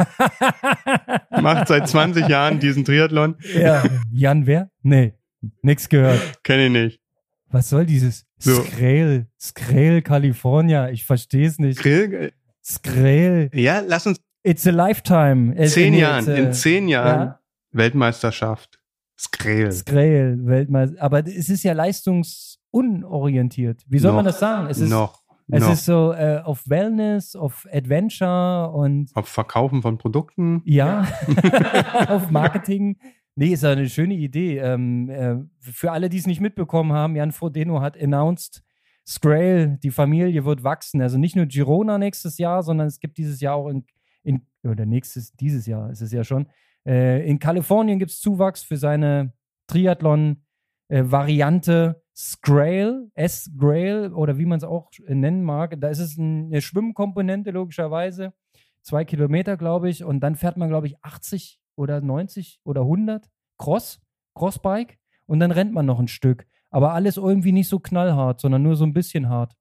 [1.30, 3.36] Macht seit 20 Jahren diesen Triathlon.
[3.54, 3.82] ja.
[4.12, 4.70] Jan, wer?
[4.82, 5.14] Nee.
[5.62, 6.42] Nix gehört.
[6.44, 7.00] Kenne ich nicht.
[7.48, 8.62] Was soll dieses So.
[8.62, 9.26] Skrel?
[9.40, 10.90] Skrel, California.
[10.90, 11.78] Ich verstehe es nicht.
[11.80, 13.50] Grill, Skrel.
[13.54, 15.52] ja, lass uns It's a lifetime.
[15.54, 17.40] in Äh, zehn Jahren, in zehn Jahren ja.
[17.72, 18.78] Weltmeisterschaft.
[19.20, 19.70] Skrel.
[19.70, 21.02] Skrel, Weltmeister.
[21.02, 23.84] Aber es ist ja leistungsunorientiert.
[23.86, 24.16] Wie soll Noch.
[24.16, 24.68] man das sagen?
[24.70, 25.20] Es ist, noch.
[25.48, 25.72] es noch.
[25.72, 30.62] ist so äh, auf Wellness, auf Adventure und Auf Verkaufen von Produkten.
[30.64, 31.06] ja,
[32.08, 32.96] auf Marketing.
[33.36, 34.56] Nee, ist ja eine schöne Idee.
[34.58, 38.62] Ähm, äh, für alle, die es nicht mitbekommen haben, Jan Frodeno hat announced,
[39.06, 41.02] Skrail, die Familie wird wachsen.
[41.02, 43.84] Also nicht nur Girona nächstes Jahr, sondern es gibt dieses Jahr auch in,
[44.22, 46.46] in oder nächstes, dieses Jahr ist es ja schon.
[46.86, 49.32] Äh, in Kalifornien gibt es Zuwachs für seine
[49.68, 55.80] Triathlon-Variante Skrail, S-Grail oder wie man es auch äh, nennen mag.
[55.80, 58.34] Da ist es ein, eine Schwimmkomponente logischerweise.
[58.82, 60.04] Zwei Kilometer, glaube ich.
[60.04, 64.00] Und dann fährt man, glaube ich, 80 oder 90 oder 100 Cross,
[64.34, 64.98] Crossbike.
[65.26, 66.46] Und dann rennt man noch ein Stück.
[66.70, 69.54] Aber alles irgendwie nicht so knallhart, sondern nur so ein bisschen hart.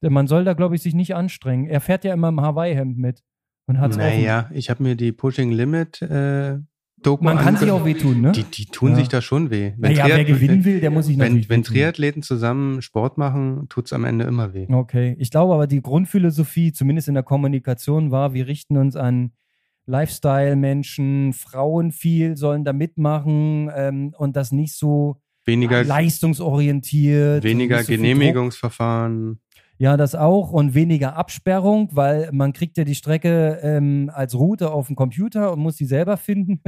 [0.00, 1.66] Man soll da, glaube ich, sich nicht anstrengen.
[1.66, 3.22] Er fährt ja immer im Hawaii-Hemd mit.
[3.66, 6.58] Und hat's auch Naja, ich habe mir die Pushing Limit äh,
[7.02, 8.30] Doku man kann sich auch wehtun, ne?
[8.30, 8.96] Die, die tun Ja.
[8.96, 9.72] sich da schon weh.
[9.76, 11.74] naja, wer gewinnen will, der muss sich wenn, natürlich wenn wehtun.
[11.74, 14.66] Triathleten zusammen Sport machen, tut's am Ende immer weh.
[14.70, 19.32] Okay, ich glaube aber, die Grundphilosophie, zumindest in der Kommunikation, war, wir richten uns an
[19.86, 27.42] Lifestyle-Menschen, Frauen viel sollen da mitmachen ähm, und das nicht so Weniger, leistungsorientiert.
[27.42, 27.92] weniger so.
[27.92, 29.40] Genehmigungsverfahren.
[29.82, 34.70] Ja, das auch und weniger Absperrung, weil man kriegt ja die Strecke ähm, als Route
[34.70, 36.60] auf dem Computer und muss sie selber finden.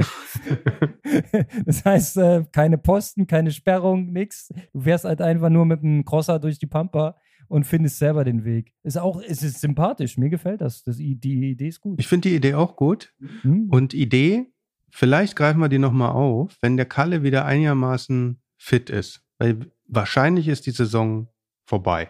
[1.65, 4.49] das heißt, äh, keine Posten, keine Sperrung, nix.
[4.73, 7.15] Du fährst halt einfach nur mit einem Crosser durch die Pampa
[7.47, 8.73] und findest selber den Weg.
[8.83, 10.17] Ist auch, es ist sympathisch.
[10.17, 10.83] Mir gefällt das.
[10.83, 11.97] das die Idee ist gut.
[12.01, 13.13] Ich finde die Idee auch gut.
[13.43, 13.69] Hm.
[13.69, 14.47] Und Idee,
[14.89, 19.23] vielleicht greifen wir die nochmal auf, wenn der Kalle wieder einigermaßen fit ist.
[19.37, 21.29] Weil wahrscheinlich ist die Saison
[21.65, 22.09] vorbei.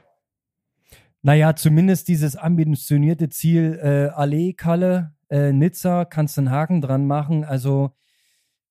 [1.26, 7.08] Naja, zumindest dieses ambitionierte Ziel äh, Allee, Kalle, äh, Nizza, kannst du einen Haken dran
[7.08, 7.44] machen.
[7.44, 7.96] Also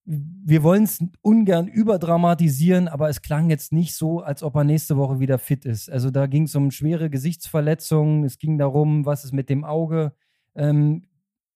[0.04, 4.96] wir wollen es ungern überdramatisieren, aber es klang jetzt nicht so, als ob er nächste
[4.96, 5.90] Woche wieder fit ist.
[5.90, 10.12] Also da ging es um schwere Gesichtsverletzungen, es ging darum, was ist mit dem Auge.
[10.54, 11.08] Ähm,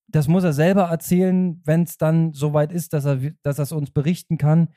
[0.09, 3.93] das muss er selber erzählen, wenn es dann soweit ist, dass er dass es uns
[3.93, 4.71] berichten kann.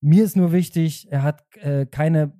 [0.00, 2.32] Mir ist nur wichtig, er hat äh, keine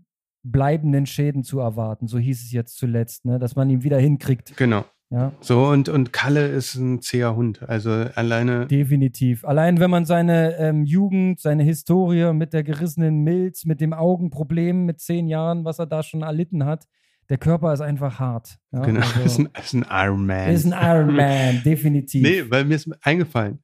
[0.43, 2.07] bleibenden Schäden zu erwarten.
[2.07, 3.39] So hieß es jetzt zuletzt, ne?
[3.39, 4.57] dass man ihn wieder hinkriegt.
[4.57, 4.85] Genau.
[5.11, 7.63] Ja, So, und, und Kalle ist ein zäher Hund.
[7.67, 9.43] Also alleine, definitiv.
[9.47, 14.85] Allein wenn man seine ähm, Jugend, seine Historie mit der gerissenen Milz, mit dem Augenproblem
[14.85, 16.87] mit zehn Jahren, was er da schon erlitten hat,
[17.31, 18.59] der Körper ist einfach hart.
[18.71, 18.83] Ja?
[18.83, 20.51] genau, also, ist, ein, ist ein Iron Man.
[20.51, 22.23] ist ein Iron Man, definitiv.
[22.23, 23.61] Nee, weil mir ist eingefallen.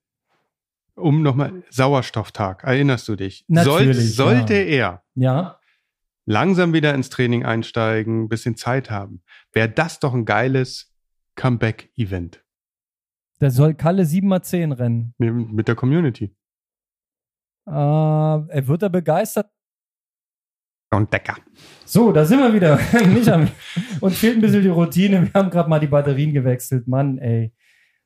[0.97, 3.45] Um nochmal, Sauerstofftag, erinnerst du dich?
[3.49, 5.59] Natürlich, Soll, sollte er Ja,
[6.27, 10.93] langsam wieder ins Training einsteigen, ein bisschen Zeit haben, wäre das doch ein geiles
[11.37, 12.45] Comeback-Event
[13.45, 15.15] da soll Kalle 7x10 rennen.
[15.19, 16.35] mit mit der Community.
[17.67, 19.51] Äh, er wird da begeistert.
[20.91, 21.37] Und Decker.
[21.85, 22.79] So, da sind wir wieder.
[23.09, 23.49] Nicht am,
[24.01, 25.23] uns fehlt ein bisschen die Routine.
[25.23, 26.87] Wir haben gerade mal die Batterien gewechselt.
[26.87, 27.53] Mann, ey.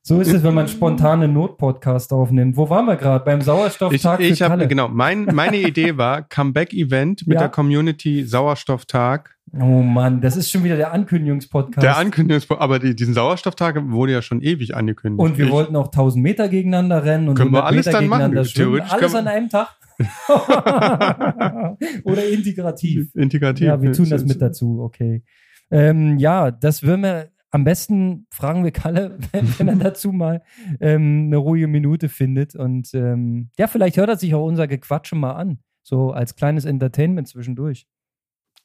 [0.08, 2.56] So ist es, wenn man spontan einen Not-Podcast aufnimmt.
[2.56, 3.22] Wo waren wir gerade?
[3.26, 4.66] Beim Ich, Sauerstofftag ich für habe, Kalle.
[4.68, 7.40] genau, mein, meine Idee war Comeback-Event mit Ja.
[7.40, 9.36] der Community Sauerstofftag.
[9.52, 11.82] Oh Mann, das ist schon wieder der Ankündigungspodcast.
[11.84, 15.20] Der Ankündigungs, aber die, diesen Sauerstofftag wurde ja schon ewig angekündigt.
[15.20, 17.98] und wir Ich- wollten auch 1000 Meter gegeneinander rennen und Können wir 100 alles Meter
[17.98, 18.44] dann machen.
[18.54, 19.76] Theoretisch Alles an einem Tag.
[22.04, 23.14] Oder integrativ.
[23.14, 23.66] Integrativ.
[23.66, 25.22] Ja, wir tun das mit dazu, okay.
[25.70, 30.42] Ähm, ja, das würden wir am besten fragen wir Kalle, wenn, wenn er dazu mal
[30.80, 32.54] ähm, eine ruhige Minute findet.
[32.54, 35.58] Und ähm, ja, vielleicht hört er sich auch unser Gequatsche mal an.
[35.82, 37.87] So als kleines Entertainment zwischendurch.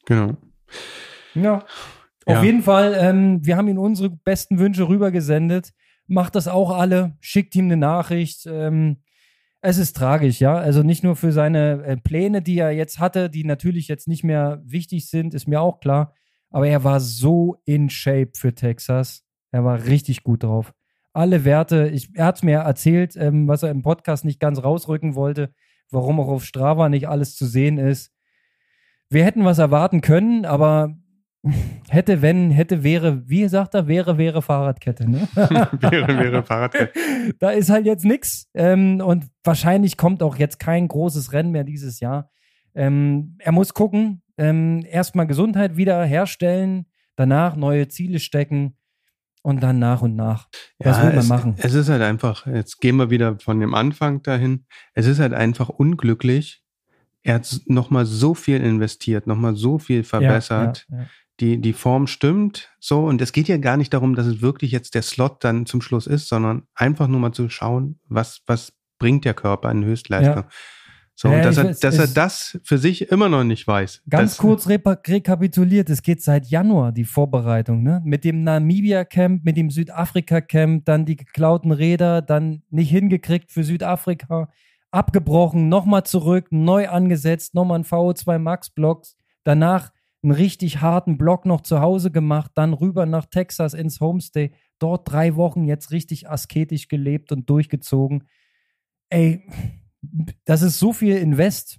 [0.04, 0.36] Genau.
[1.34, 1.64] Ja.
[2.26, 2.38] Ja.
[2.38, 5.72] Auf jeden Fall, ähm, wir haben ihm unsere besten Wünsche rübergesendet.
[6.06, 8.46] Macht das auch alle, schickt ihm eine Nachricht.
[8.46, 8.98] Ähm,
[9.60, 10.56] es ist tragisch, ja.
[10.56, 14.24] Also nicht nur für seine äh, Pläne, die er jetzt hatte, die natürlich jetzt nicht
[14.24, 16.14] mehr wichtig sind, ist mir auch klar.
[16.54, 19.24] Aber er war so in Shape für Texas.
[19.50, 20.72] Er war richtig gut drauf.
[21.12, 24.62] Alle Werte, ich, er hat es mir erzählt, ähm, was er im Podcast nicht ganz
[24.62, 25.52] rausrücken wollte,
[25.90, 28.12] warum auch auf Strava nicht alles zu sehen ist.
[29.10, 30.94] Wir hätten was erwarten können, aber
[31.88, 35.26] hätte, wenn, hätte, wäre, wie sagt er, wäre, wäre Fahrradkette, ne?
[35.34, 36.92] wäre, wäre Fahrradkette.
[37.40, 38.48] da ist halt jetzt nichts.
[38.54, 42.30] Ähm, und wahrscheinlich kommt auch jetzt kein großes Rennen mehr dieses Jahr.
[42.76, 48.76] Ähm, er muss gucken, ähm, erstmal Gesundheit wieder herstellen, danach neue Ziele stecken
[49.42, 50.48] und dann nach und nach.
[50.78, 51.54] Was will man es, machen?
[51.58, 54.64] Es ist halt einfach, jetzt gehen wir wieder von dem Anfang dahin.
[54.94, 56.62] Es ist halt einfach unglücklich.
[57.22, 60.86] Er hat nochmal so viel investiert, nochmal so viel verbessert.
[60.88, 61.08] Ja, ja, ja.
[61.40, 63.04] Die, die Form stimmt so.
[63.04, 65.82] Und es geht ja gar nicht darum, dass es wirklich jetzt der Slot dann zum
[65.82, 70.44] Schluss ist, sondern einfach nur mal zu schauen, was, was bringt der Körper in Höchstleistung.
[71.16, 74.02] So, Ja, und dass, er, weiß, dass er das für sich immer noch nicht weiß.
[74.08, 78.02] Ganz das, kurz rekapituliert, es geht seit Januar die Vorbereitung, ne?
[78.04, 84.48] Mit dem Namibia-Camp, mit dem Südafrika-Camp, dann die geklauten Räder, dann nicht hingekriegt für Südafrika,
[84.90, 89.92] abgebrochen, nochmal zurück, neu angesetzt, nochmal ein VO2 Max-Blocks, danach
[90.24, 95.10] einen richtig harten Block noch zu Hause gemacht, dann rüber nach Texas ins Homestay, dort
[95.10, 98.24] drei Wochen jetzt richtig asketisch gelebt und durchgezogen.
[99.10, 99.46] Ey,
[100.44, 101.78] das ist so viel Invest.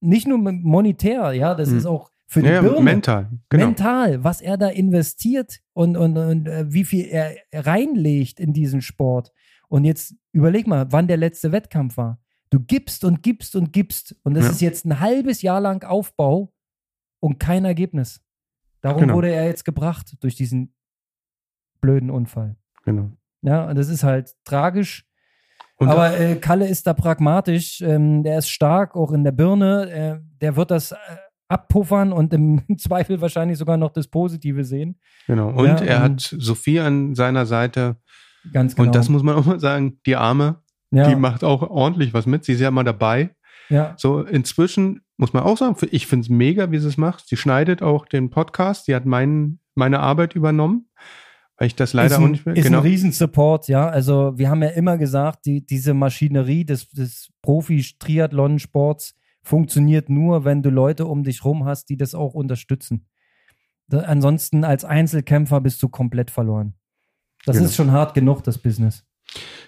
[0.00, 1.76] Nicht nur monetär, ja, das Mhm.
[1.78, 2.80] ist auch für die ja, Birne.
[2.80, 3.28] mental.
[3.48, 3.66] Genau.
[3.66, 8.82] Mental, was er da investiert und, und, und äh, wie viel er reinlegt in diesen
[8.82, 9.32] Sport.
[9.68, 12.20] Und jetzt überleg mal, wann der letzte Wettkampf war.
[12.50, 14.16] Du gibst und gibst und gibst.
[14.24, 14.50] Und das Ja.
[14.52, 16.52] ist jetzt ein halbes Jahr lang Aufbau
[17.20, 18.20] und kein Ergebnis.
[18.80, 19.14] Darum Genau.
[19.14, 20.72] wurde er jetzt gebracht durch diesen
[21.80, 22.56] blöden Unfall.
[22.84, 23.10] genau.
[23.42, 25.06] Ja, und das ist halt tragisch.
[25.80, 29.90] Und Aber äh, Kalle ist da pragmatisch, ähm, der ist stark, auch in der Birne.
[29.90, 30.96] Äh, der wird das äh,
[31.48, 35.00] abpuffern und im Zweifel wahrscheinlich sogar noch das Positive sehen.
[35.26, 35.48] genau.
[35.48, 37.96] Und Ja, er hat Sophie an seiner Seite.
[38.52, 38.88] Ganz genau.
[38.88, 40.56] Und das muss man auch mal sagen, die Arme,
[40.90, 42.44] ja, die macht auch ordentlich was mit.
[42.44, 43.30] Sie ist ja immer dabei.
[43.70, 47.26] ja, So, inzwischen muss man auch sagen, ich finde es mega, wie sie es macht.
[47.26, 48.84] Sie schneidet auch den Podcast.
[48.84, 50.90] Sie hat mein, meine Arbeit übernommen,
[51.60, 52.56] weil ich das leider ist ein, auch nicht mehr.
[52.56, 52.78] Ist genau.
[52.78, 53.86] ein Riesensupport, ja.
[53.88, 60.62] Also wir haben ja immer gesagt, die, diese Maschinerie des, des Profi-Triathlon-Sports funktioniert nur, wenn
[60.62, 63.06] du Leute um dich rum hast, die das auch unterstützen.
[63.88, 66.74] Da, ansonsten als Einzelkämpfer bist du komplett verloren.
[67.44, 67.68] Das Genau.
[67.68, 69.04] ist schon hart genug, das Business.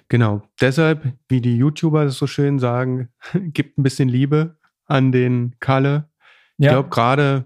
[0.09, 0.43] Genau.
[0.61, 6.09] Deshalb, wie die YouTuber es so schön sagen, gibt ein bisschen Liebe an den Kalle.
[6.59, 7.45] Ich Ja, glaube, gerade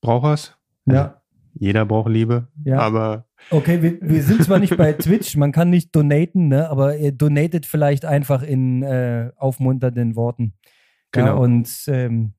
[0.00, 0.56] braucht er's.
[0.86, 1.20] ja,
[1.54, 2.48] Jeder braucht Liebe.
[2.64, 2.78] ja.
[2.78, 6.96] Aber Okay, wir, wir sind zwar nicht bei Twitch, man kann nicht donaten, ne, aber
[6.96, 10.54] ihr donatet vielleicht einfach in äh, aufmunternden Worten.
[11.14, 11.42] Ja, Genau.
[11.42, 12.34] und ähm,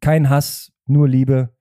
[0.00, 1.54] kein Hass, nur Liebe,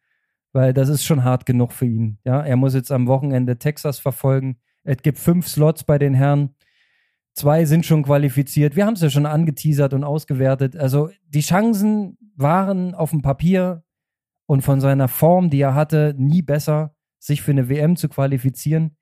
[0.52, 2.20] weil das ist schon hart genug für ihn.
[2.26, 4.58] Ja, er muss jetzt am Wochenende Texas verfolgen.
[4.84, 6.54] Es gibt fünf Slots bei den Herren.
[7.34, 8.76] Zwei sind schon qualifiziert.
[8.76, 10.76] Wir haben es ja schon angeteasert und ausgewertet.
[10.76, 13.84] Also die Chancen waren auf dem Papier
[14.46, 16.94] und von seiner Form, die er hatte, nie besser,
[17.26, 18.96] sich für eine WM zu qualifizieren.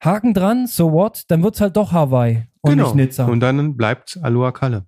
[0.00, 1.24] Haken dran, so what?
[1.28, 2.86] Dann wird es halt doch Hawaii und genau.
[2.86, 3.26] nicht Nizza.
[3.26, 4.86] Und dann bleibt Aloha Kalle.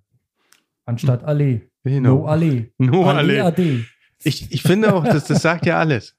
[0.85, 1.61] anstatt Allee.
[1.83, 2.19] Genau.
[2.19, 2.71] No Allee.
[2.77, 3.83] No Allee, Allee.
[4.23, 6.17] Ich, ich finde auch, das, das sagt ja alles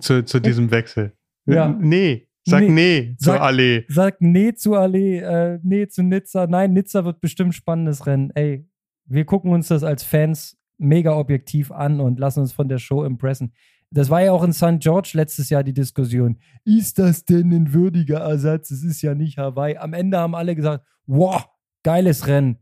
[0.00, 1.12] zu, zu diesem Wechsel.
[1.46, 1.68] Ja.
[1.68, 2.68] Nee, sag Nee.
[2.70, 3.84] nee, zur Sag- Allee.
[3.88, 6.46] Sag nee zu Allee, äh, nee zu Nizza.
[6.46, 8.30] Nein, Nizza wird bestimmt spannendes Rennen.
[8.34, 8.66] Ey,
[9.06, 13.04] wir gucken uns das als Fans mega objektiv an und lassen uns von der Show
[13.04, 13.52] impressen.
[13.90, 14.80] Das war ja auch in St.
[14.80, 16.38] George letztes Jahr die Diskussion.
[16.64, 18.70] Ist das denn ein würdiger Ersatz?
[18.70, 19.76] Es ist ja nicht Hawaii.
[19.78, 21.48] Am Ende haben alle gesagt, wow,
[21.82, 22.58] geiles Rennen.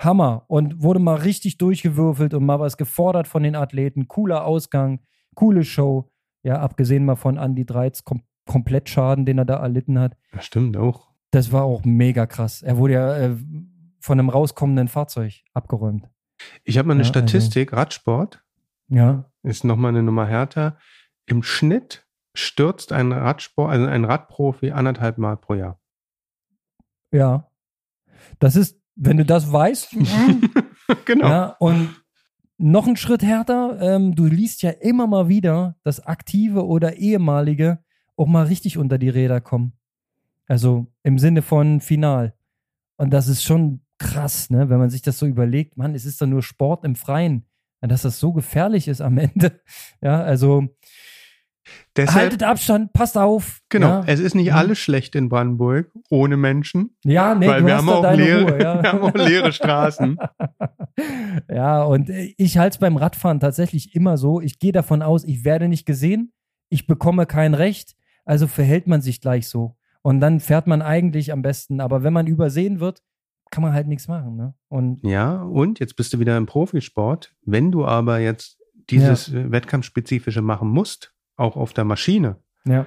[0.00, 0.44] Hammer.
[0.46, 4.06] Und wurde mal richtig durchgewürfelt und mal was gefordert von den Athleten.
[4.06, 5.00] Cooler Ausgang,
[5.34, 6.08] coole Show.
[6.44, 10.16] Ja, abgesehen mal von Andy Dreiz, kom Komplettschaden, den er da erlitten hat.
[10.32, 11.10] Das stimmt auch.
[11.32, 12.62] Das war auch mega krass.
[12.62, 13.36] Er wurde ja äh,
[14.00, 16.08] von einem rauskommenden Fahrzeug abgeräumt.
[16.64, 18.42] Ich habe mal eine Ja, also- Statistik, Radsport
[18.88, 19.30] Ja.
[19.48, 20.78] Ist nochmal eine Nummer härter.
[21.26, 25.80] Im Schnitt stürzt ein Radsport, also ein Radprofi anderthalb Mal pro Jahr.
[27.10, 27.50] Ja.
[28.38, 29.96] Das ist, wenn du das weißt.
[31.04, 31.28] genau.
[31.28, 31.96] Ja, und
[32.58, 37.82] noch einen Schritt härter, ähm, du liest ja immer mal wieder, dass aktive oder ehemalige
[38.16, 39.72] auch mal richtig unter die Räder kommen.
[40.46, 42.34] Also im Sinne von Final.
[42.96, 44.68] Und das ist schon krass, ne?
[44.68, 47.47] wenn man sich das so überlegt, Mann, es ist doch nur Sport im Freien.
[47.80, 49.60] Dass das so gefährlich ist am Ende.
[50.00, 50.68] Ja, also
[51.96, 53.60] Deshalb, haltet Abstand, passt auf.
[53.68, 54.56] genau, Ja, es ist nicht Mhm.
[54.56, 58.62] alles schlecht in Brandenburg ohne Menschen, ja nee, weil wir haben, auch leere, Ruhe.
[58.62, 58.82] Ja.
[58.82, 60.16] wir haben auch leere Straßen.
[61.50, 64.40] ja, und ich halte es beim Radfahren tatsächlich immer so.
[64.40, 66.32] Ich gehe davon aus, ich werde nicht gesehen,
[66.70, 69.76] ich bekomme kein Recht, also verhält man sich gleich so.
[70.02, 71.80] Und dann fährt man eigentlich am besten.
[71.80, 73.02] Aber wenn man übersehen wird,
[73.50, 74.36] kann man halt nichts machen.
[74.36, 74.54] Ne?
[74.68, 77.34] Und Ja, und jetzt bist du wieder im Profisport.
[77.44, 78.58] Wenn du aber jetzt
[78.90, 82.86] dieses äh, Wettkampfspezifische machen musst, auch auf der Maschine, ja.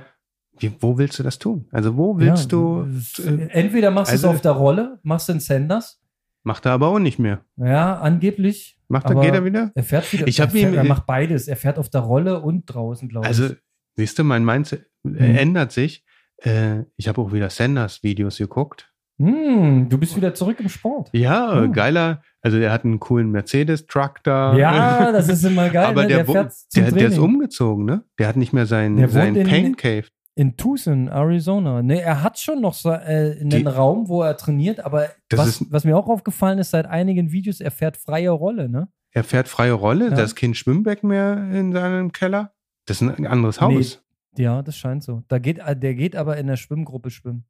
[0.60, 1.68] wie, wo willst du das tun?
[1.72, 2.88] Also wo willst ja, du,
[3.26, 6.02] äh, Entweder machst du also- es auf der Rolle, machst du einen Sanders.
[6.44, 7.46] macht er aber auch nicht mehr.
[7.58, 8.78] Ja, angeblich.
[8.88, 9.72] Macht er, geht er wieder?
[9.76, 10.28] Er fährt wieder.
[10.28, 11.48] Ich er, fährt, ihm- er macht beides.
[11.48, 13.56] Er fährt auf der Rolle und draußen, glaube Also, ich.
[13.96, 15.18] siehst du, mein Mindset äh, Mhm.
[15.18, 16.04] ändert sich.
[16.38, 18.91] Äh, ich habe auch wieder Sanders-Videos geguckt.
[19.26, 21.10] Hm, du bist wieder zurück im Sport.
[21.14, 21.70] Ja, Oh.
[21.72, 22.22] geiler.
[22.42, 24.56] Also der hat einen coolen Mercedes-Truck da.
[24.58, 25.86] Ja, das ist immer geil.
[25.86, 26.08] aber ne?
[26.08, 28.04] der, der wo- fährt zum der, der ist umgezogen, ne?
[28.20, 30.06] Der hat nicht mehr seinen, seinen in- Pain Cave.
[30.36, 31.84] In Tucson, Arizona.
[31.84, 35.48] Ne, er hat schon noch so, äh, einen Die- Raum, wo er trainiert, aber was,
[35.62, 38.88] ist- was mir auch aufgefallen ist seit einigen Videos, er fährt freie Rolle, ne?
[39.14, 40.16] Er fährt freie Rolle, Ja.
[40.16, 42.54] da ist kein Schwimmbecken mehr in seinem Keller.
[42.86, 44.02] Das ist ein anderes Haus.
[44.38, 45.22] Ja, das scheint so.
[45.28, 47.44] Da geht, der geht aber in der Schwimmgruppe schwimmen.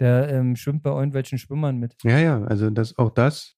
[0.00, 1.94] Der ähm, schwimmt bei irgendwelchen Schwimmern mit.
[2.02, 3.56] Ja, ja, also das auch das.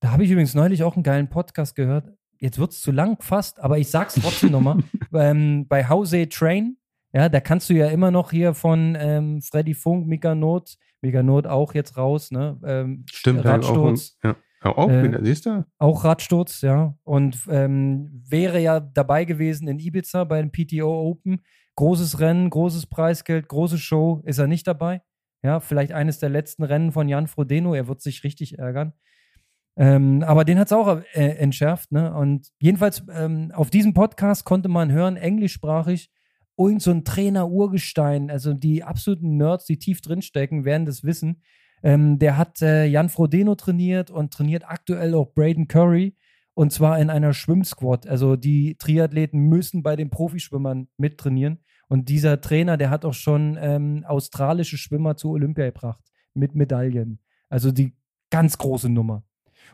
[0.00, 2.10] Da habe ich übrigens neulich auch einen geilen Podcast gehört.
[2.38, 4.78] Jetzt wird es zu lang fast, aber ich sag's trotzdem nochmal.
[5.14, 6.76] ähm, bei Hause Train,
[7.12, 11.22] ja, da kannst du ja immer noch hier von ähm, Freddy Funk, Mika Not, Mika
[11.22, 12.58] Not auch jetzt raus, ne?
[12.64, 14.18] Ähm, Stimmt, ja, auch, Radsturz.
[14.24, 14.36] ja.
[14.64, 15.64] Auch Äh, wieder, siehst du?
[15.78, 16.96] Auch Radsturz, ja.
[17.02, 21.40] Und ähm, wäre ja dabei gewesen in Ibiza bei den PTO Open.
[21.74, 24.22] Großes Rennen, großes Preisgeld, große Show.
[24.24, 25.02] Ist er nicht dabei?
[25.42, 27.74] Ja, vielleicht eines der letzten Rennen von Jan Frodeno.
[27.74, 28.92] Er wird sich richtig ärgern.
[29.76, 31.92] Ähm, aber den hat es auch äh, entschärft.
[31.92, 32.14] Ne?
[32.14, 36.10] Und jedenfalls ähm, auf diesem Podcast konnte man hören, englischsprachig,
[36.58, 41.42] irgend so ein Trainer-Urgestein, also die absoluten Nerds, die tief drinstecken, werden das wissen.
[41.82, 46.16] Ähm, der hat äh, Jan Frodeno trainiert und trainiert aktuell auch Braden Curry
[46.54, 48.06] und zwar in einer Schwimmsquad.
[48.06, 51.61] Also die Triathleten müssen bei den Profischwimmern mittrainieren.
[51.92, 56.02] Und dieser Trainer, der hat auch schon ähm, australische Schwimmer zu Olympia gebracht
[56.32, 57.18] mit Medaillen.
[57.50, 57.94] Also die
[58.30, 59.24] ganz große Nummer.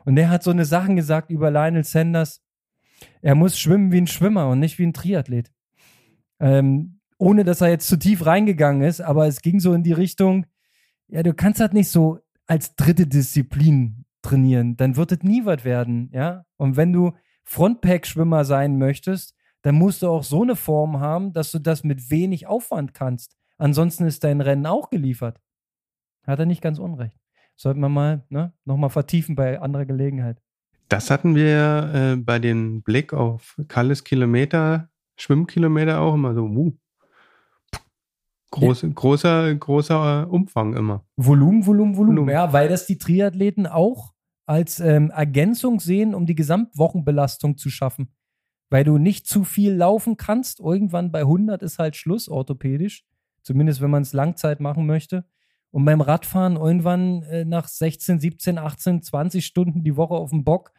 [0.05, 2.43] Und der hat so eine Sachen gesagt über Lionel Sanders.
[3.23, 5.53] Er muss schwimmen wie ein Schwimmer und nicht wie ein Triathlet.
[6.41, 9.93] Ähm, ohne dass er jetzt zu tief reingegangen ist, aber es ging so in die
[9.93, 10.45] Richtung,
[11.07, 15.63] ja, du kannst halt nicht so als dritte Disziplin trainieren, dann wird es nie was
[15.63, 16.45] werden, ja.
[16.57, 17.13] Und wenn du
[17.45, 19.38] Frontpack-Schwimmer sein möchtest,
[19.69, 23.37] dann musst du auch so eine Form haben, dass du das mit wenig Aufwand kannst.
[23.59, 25.43] Ansonsten ist dein Rennen auch geliefert.
[26.27, 27.19] Hat er nicht ganz unrecht.
[27.55, 30.41] Sollten wir mal ne, nochmal vertiefen bei anderer Gelegenheit.
[30.89, 36.73] Das hatten wir äh, bei dem Blick auf Kalles Kilometer, Schwimmkilometer auch immer so, uh,
[38.51, 41.05] große, großer, großer äh, Umfang immer.
[41.17, 42.17] Volumen, Volumen, Volumen.
[42.17, 42.33] Volumen.
[42.33, 44.15] Ja, weil das die Triathleten auch
[44.47, 48.09] als ähm, Ergänzung sehen, um die Gesamtwochenbelastung zu schaffen.
[48.71, 50.61] Weil du nicht zu viel laufen kannst.
[50.61, 53.05] Irgendwann bei 100 ist halt Schluss orthopädisch.
[53.43, 55.25] Zumindest wenn man es Langzeit machen möchte.
[55.71, 60.45] Und beim Radfahren irgendwann äh, nach 16, 17, 18, 20 Stunden die Woche auf dem
[60.45, 60.73] Bock,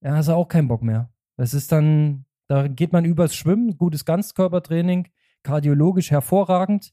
[0.00, 1.10] ja, hast du auch keinen Bock mehr.
[1.36, 5.08] Das ist dann, da geht man übers Schwimmen, gutes Ganzkörpertraining,
[5.42, 6.92] kardiologisch hervorragend.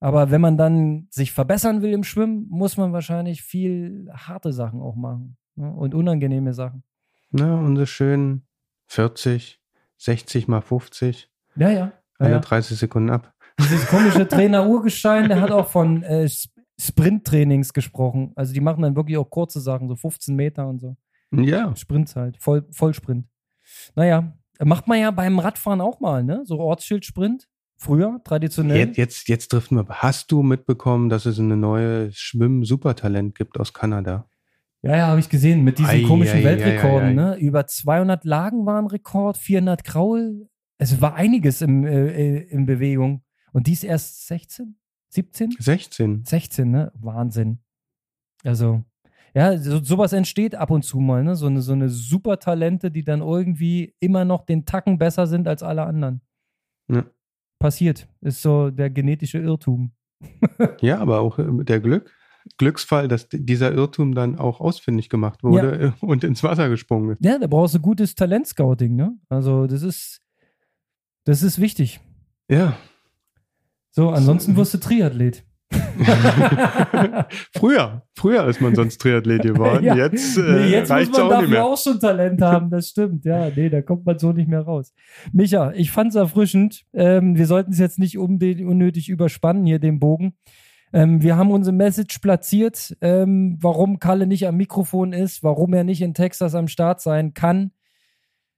[0.00, 4.80] Aber wenn man dann sich verbessern will im Schwimmen, muss man wahrscheinlich viel harte Sachen
[4.80, 5.70] auch machen ne?
[5.70, 6.82] und unangenehme Sachen.
[7.30, 8.46] Na, unsere schönen
[8.90, 9.60] 40,
[9.98, 11.92] 60 mal 50, Ja, ja.
[12.18, 12.38] alle ja.
[12.40, 13.32] 30 Sekunden ab.
[13.58, 16.50] Dieses komische Trainer Urgestein, der hat auch von äh, Sp-
[16.80, 18.32] Sprinttrainings gesprochen.
[18.34, 20.96] Also die machen dann wirklich auch kurze Sachen, so 15 Meter und so.
[21.32, 23.26] Ja, Sprints halt, Voll, Vollsprint.
[23.94, 24.32] Naja,
[24.64, 26.42] macht man ja beim Radfahren auch mal, ne?
[26.44, 27.46] So Ortsschildsprint.
[27.76, 28.76] Früher, traditionell.
[28.76, 29.86] jetzt, jetzt, jetzt driften wir.
[29.88, 34.28] Hast du mitbekommen, dass es eine neue Schwimm-Supertalent gibt aus Kanada?
[34.82, 37.36] Ja, ja, habe ich gesehen, mit diesen Ei, komischen ei, Weltrekorden, ei, ne?
[37.36, 40.48] Über 200 Lagen waren Rekord, 400 Kraul.
[40.78, 43.22] Es war einiges im, äh, äh, in Bewegung.
[43.52, 44.76] Und dies erst 16?
[45.10, 45.56] 17?
[45.58, 46.24] 16.
[46.24, 46.92] 16, ne?
[46.94, 47.58] Wahnsinn.
[48.42, 48.82] Also,
[49.34, 51.36] ja, so, sowas entsteht ab und zu mal, ne?
[51.36, 55.46] So eine, so eine super Talente, die dann irgendwie immer noch den Tacken besser sind
[55.46, 56.22] als alle anderen.
[56.88, 57.04] Ja.
[57.58, 58.08] Passiert.
[58.22, 59.92] Ist so der genetische Irrtum.
[60.80, 62.12] Ja, aber auch äh, der Glück,
[62.58, 67.24] Glücksfall, dass dieser Irrtum dann auch ausfindig gemacht wurde äh, und ins Wasser gesprungen ist.
[67.24, 69.16] Ja, da brauchst du gutes Talentscouting, ne?
[69.28, 70.20] Also, das ist,
[71.24, 72.00] das ist wichtig.
[72.48, 72.76] Ja.
[73.90, 75.44] So, ansonsten wirst du Triathlet.
[77.54, 79.84] früher, früher ist man sonst Triathlet geworden.
[79.90, 79.94] Ja.
[79.94, 81.64] Jetzt, äh, nee, jetzt muss man auch nicht dafür mehr.
[81.64, 83.24] auch schon Talent haben, das stimmt.
[83.24, 84.92] Ja, nee, da kommt man so nicht mehr raus.
[85.32, 86.84] Micha, ich fand's erfrischend.
[86.92, 90.34] Ähm, wir sollten es jetzt nicht um den, unnötig überspannen, hier den Bogen.
[90.92, 95.84] Ähm, wir haben unsere Message platziert, ähm, warum Kalle nicht am Mikrofon ist, warum er
[95.84, 97.72] nicht in Texas am Start sein kann.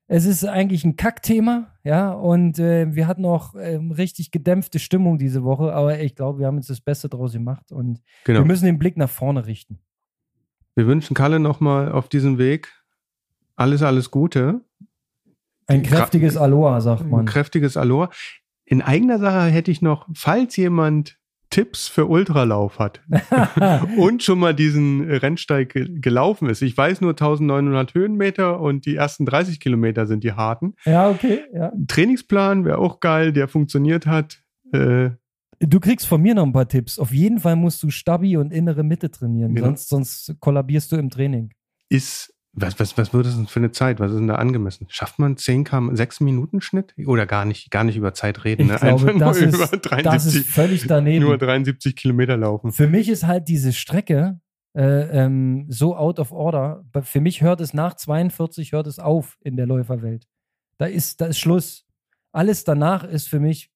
[0.09, 5.17] Es ist eigentlich ein Kackthema, ja, und äh, wir hatten auch ähm, richtig gedämpfte Stimmung
[5.19, 8.41] diese Woche, aber ich glaube, wir haben uns das Beste draus gemacht und Genau.
[8.41, 9.79] wir müssen den Blick nach vorne richten.
[10.75, 12.69] Wir wünschen Kalle nochmal auf diesem Weg
[13.57, 14.63] alles, alles Gute.
[15.67, 17.27] Ein kräftiges Aloha, sagt Ein man.
[17.27, 18.11] kräftiges Aloha.
[18.65, 21.19] In eigener Sache hätte ich noch, falls jemand
[21.53, 23.01] Tipps für Ultralauf hat
[23.97, 26.63] und schon mal diesen Rennsteig ge gelaufen ist.
[26.63, 30.75] Ich weiß nur 1900 Höhenmeter und die ersten 30 Kilometer sind die harten.
[30.85, 31.43] ja, okay.
[31.55, 31.71] Ja.
[31.87, 34.43] Trainingsplan wäre auch geil, der funktioniert hat.
[34.73, 35.11] Äh,
[35.65, 36.99] Du kriegst von mir noch ein paar Tipps.
[36.99, 39.69] Auf jeden Fall musst du Stabi und innere Mitte trainieren, Genau.
[39.69, 41.51] sonst, sonst kollabierst du im Training.
[41.89, 43.99] ist Was, was, was wird das denn für eine Zeit?
[43.99, 44.87] Was ist denn da angemessen?
[44.91, 46.95] Schafft man 10 km, 6 Minuten Schnitt?
[47.07, 48.77] Oder gar nicht, gar nicht über Zeit reden, Ich ne?
[48.77, 51.25] glaube, Einfach das nur ist, über das 73, ist völlig daneben.
[51.25, 52.73] nur 73 Kilometer laufen.
[52.73, 54.39] Für mich ist halt diese Strecke
[54.75, 54.83] äh,
[55.25, 56.85] ähm, so out of order.
[57.03, 60.27] Für mich hört es nach 42 hört es auf in der Läuferwelt.
[60.77, 61.87] Da ist, da ist Schluss.
[62.33, 63.71] Alles danach ist für mich,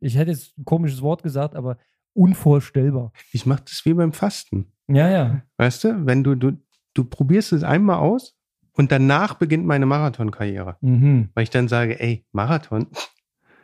[0.00, 1.78] ich hätte jetzt ein komisches Wort gesagt, aber
[2.12, 3.12] unvorstellbar.
[3.32, 4.72] Ich mache das wie beim Fasten.
[4.88, 5.42] Ja, ja.
[5.56, 6.52] Weißt du, wenn du, du,
[6.96, 8.34] du probierst es einmal aus
[8.72, 10.76] und danach beginnt meine Marathonkarriere.
[10.80, 11.30] Mhm.
[11.34, 12.88] Weil ich dann sage, ey, Marathon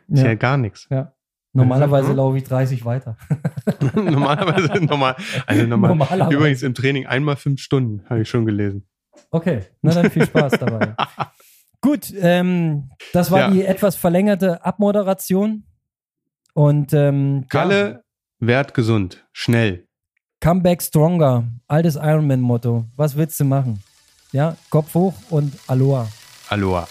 [0.07, 0.35] ist ja, ja.
[0.35, 0.87] gar nichts.
[0.89, 1.13] ja.
[1.55, 2.15] Normalerweise Mhm.
[2.15, 3.15] laufe ich 30 weiter.
[3.95, 5.15] Normalerweise normal,
[5.45, 5.89] also normal.
[5.95, 6.35] Normalerweise.
[6.35, 8.87] Übrigens im Training einmal fünf Stunden, habe ich schon gelesen.
[9.29, 10.95] Okay, na dann viel Spaß dabei.
[11.81, 13.49] Gut, ähm, das war Ja.
[13.51, 15.65] die etwas verlängerte Abmoderation.
[16.55, 18.03] Und ähm, Kalle,
[18.39, 19.87] werd gesund, schnell.
[20.43, 22.83] Comeback Stronger, altes Ironman-Motto.
[22.97, 23.81] Was willst du machen?
[24.33, 26.05] Ja, Kopf hoch und Aloha.
[26.49, 26.85] Aloha.